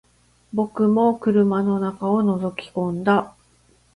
[0.51, 3.35] 僕も車の中を覗き込んだ